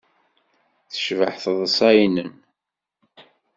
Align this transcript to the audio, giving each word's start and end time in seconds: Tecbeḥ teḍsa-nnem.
Tecbeḥ 0.91 1.35
teḍsa-nnem. 1.43 2.31